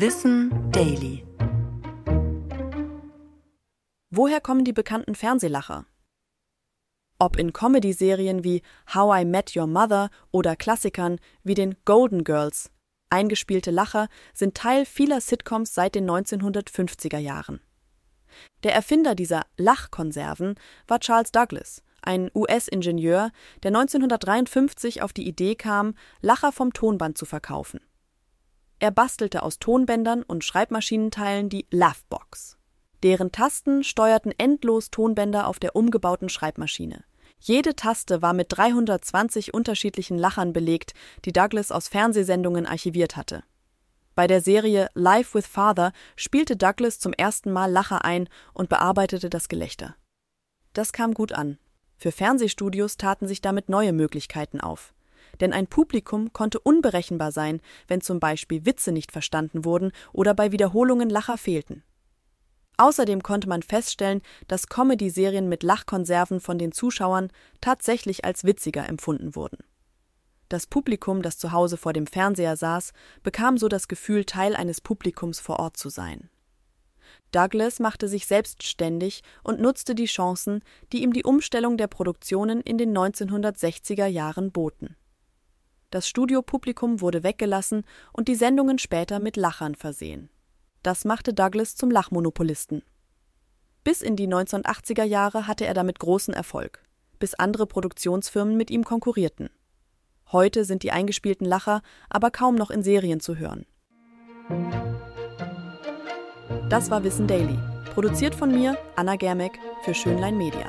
Wissen 0.00 0.70
Daily. 0.70 1.26
Woher 4.10 4.40
kommen 4.40 4.64
die 4.64 4.72
bekannten 4.72 5.16
Fernsehlacher? 5.16 5.86
Ob 7.18 7.36
in 7.36 7.52
Comedy-Serien 7.52 8.44
wie 8.44 8.62
How 8.94 9.22
I 9.22 9.24
Met 9.24 9.56
Your 9.56 9.66
Mother 9.66 10.10
oder 10.30 10.54
Klassikern 10.54 11.18
wie 11.42 11.54
den 11.54 11.74
Golden 11.84 12.22
Girls. 12.22 12.70
Eingespielte 13.10 13.72
Lacher 13.72 14.06
sind 14.34 14.54
Teil 14.54 14.84
vieler 14.86 15.20
Sitcoms 15.20 15.74
seit 15.74 15.96
den 15.96 16.08
1950er 16.08 17.18
Jahren. 17.18 17.60
Der 18.62 18.76
Erfinder 18.76 19.16
dieser 19.16 19.46
Lachkonserven 19.56 20.54
war 20.86 21.00
Charles 21.00 21.32
Douglas, 21.32 21.82
ein 22.02 22.30
US-Ingenieur, 22.36 23.32
der 23.64 23.70
1953 23.70 25.02
auf 25.02 25.12
die 25.12 25.26
Idee 25.26 25.56
kam, 25.56 25.96
Lacher 26.20 26.52
vom 26.52 26.72
Tonband 26.72 27.18
zu 27.18 27.26
verkaufen. 27.26 27.80
Er 28.80 28.90
bastelte 28.90 29.42
aus 29.42 29.58
Tonbändern 29.58 30.22
und 30.22 30.44
Schreibmaschinenteilen 30.44 31.48
die 31.48 31.66
Laughbox. 31.70 32.56
Deren 33.02 33.32
Tasten 33.32 33.84
steuerten 33.84 34.32
endlos 34.38 34.90
Tonbänder 34.90 35.46
auf 35.46 35.58
der 35.58 35.76
umgebauten 35.76 36.28
Schreibmaschine. 36.28 37.04
Jede 37.40 37.76
Taste 37.76 38.22
war 38.22 38.32
mit 38.32 38.48
320 38.50 39.54
unterschiedlichen 39.54 40.18
Lachern 40.18 40.52
belegt, 40.52 40.94
die 41.24 41.32
Douglas 41.32 41.70
aus 41.70 41.88
Fernsehsendungen 41.88 42.66
archiviert 42.66 43.16
hatte. 43.16 43.44
Bei 44.16 44.26
der 44.26 44.40
Serie 44.40 44.88
Life 44.94 45.38
with 45.38 45.46
Father 45.46 45.92
spielte 46.16 46.56
Douglas 46.56 46.98
zum 46.98 47.12
ersten 47.12 47.52
Mal 47.52 47.70
Lacher 47.70 48.04
ein 48.04 48.28
und 48.52 48.68
bearbeitete 48.68 49.30
das 49.30 49.48
Gelächter. 49.48 49.94
Das 50.72 50.92
kam 50.92 51.14
gut 51.14 51.32
an. 51.32 51.58
Für 51.96 52.10
Fernsehstudios 52.10 52.96
taten 52.96 53.28
sich 53.28 53.40
damit 53.40 53.68
neue 53.68 53.92
Möglichkeiten 53.92 54.60
auf. 54.60 54.92
Denn 55.40 55.52
ein 55.52 55.66
Publikum 55.66 56.32
konnte 56.32 56.58
unberechenbar 56.58 57.32
sein, 57.32 57.60
wenn 57.86 58.00
zum 58.00 58.20
Beispiel 58.20 58.64
Witze 58.66 58.92
nicht 58.92 59.12
verstanden 59.12 59.64
wurden 59.64 59.92
oder 60.12 60.34
bei 60.34 60.52
Wiederholungen 60.52 61.10
Lacher 61.10 61.38
fehlten. 61.38 61.82
Außerdem 62.76 63.22
konnte 63.22 63.48
man 63.48 63.62
feststellen, 63.62 64.22
dass 64.46 64.68
Comedy-Serien 64.68 65.48
mit 65.48 65.64
Lachkonserven 65.64 66.40
von 66.40 66.58
den 66.58 66.70
Zuschauern 66.70 67.30
tatsächlich 67.60 68.24
als 68.24 68.44
witziger 68.44 68.88
empfunden 68.88 69.34
wurden. 69.34 69.58
Das 70.48 70.66
Publikum, 70.66 71.20
das 71.20 71.38
zu 71.38 71.52
Hause 71.52 71.76
vor 71.76 71.92
dem 71.92 72.06
Fernseher 72.06 72.56
saß, 72.56 72.92
bekam 73.22 73.58
so 73.58 73.68
das 73.68 73.88
Gefühl, 73.88 74.24
Teil 74.24 74.56
eines 74.56 74.80
Publikums 74.80 75.40
vor 75.40 75.58
Ort 75.58 75.76
zu 75.76 75.90
sein. 75.90 76.30
Douglas 77.32 77.80
machte 77.80 78.08
sich 78.08 78.26
selbstständig 78.26 79.22
und 79.42 79.60
nutzte 79.60 79.94
die 79.94 80.06
Chancen, 80.06 80.62
die 80.92 81.02
ihm 81.02 81.12
die 81.12 81.24
Umstellung 81.24 81.76
der 81.76 81.88
Produktionen 81.88 82.60
in 82.60 82.78
den 82.78 82.96
1960er 82.96 84.06
Jahren 84.06 84.50
boten. 84.50 84.96
Das 85.90 86.06
Studiopublikum 86.06 87.00
wurde 87.00 87.22
weggelassen 87.22 87.84
und 88.12 88.28
die 88.28 88.34
Sendungen 88.34 88.78
später 88.78 89.20
mit 89.20 89.36
Lachern 89.36 89.74
versehen. 89.74 90.28
Das 90.82 91.04
machte 91.04 91.32
Douglas 91.32 91.76
zum 91.76 91.90
Lachmonopolisten. 91.90 92.82
Bis 93.84 94.02
in 94.02 94.14
die 94.16 94.28
1980er 94.28 95.04
Jahre 95.04 95.46
hatte 95.46 95.64
er 95.64 95.72
damit 95.72 95.98
großen 95.98 96.34
Erfolg, 96.34 96.84
bis 97.18 97.34
andere 97.34 97.66
Produktionsfirmen 97.66 98.56
mit 98.56 98.70
ihm 98.70 98.84
konkurrierten. 98.84 99.48
Heute 100.30 100.66
sind 100.66 100.82
die 100.82 100.92
eingespielten 100.92 101.46
Lacher 101.46 101.80
aber 102.10 102.30
kaum 102.30 102.54
noch 102.54 102.70
in 102.70 102.82
Serien 102.82 103.20
zu 103.20 103.36
hören. 103.36 103.64
Das 106.68 106.90
war 106.90 107.02
Wissen 107.02 107.26
Daily, 107.26 107.58
produziert 107.94 108.34
von 108.34 108.50
mir, 108.50 108.76
Anna 108.94 109.16
Germeck, 109.16 109.58
für 109.84 109.94
Schönlein 109.94 110.36
Media. 110.36 110.66